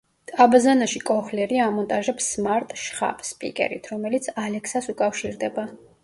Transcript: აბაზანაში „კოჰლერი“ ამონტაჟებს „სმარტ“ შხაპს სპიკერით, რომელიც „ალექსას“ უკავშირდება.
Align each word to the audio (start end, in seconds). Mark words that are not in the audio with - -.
აბაზანაში 0.43 0.99
„კოჰლერი“ 1.09 1.59
ამონტაჟებს 1.65 2.29
„სმარტ“ 2.35 2.73
შხაპს 2.83 3.29
სპიკერით, 3.33 3.91
რომელიც 3.91 4.31
„ალექსას“ 4.45 4.89
უკავშირდება. 4.95 5.67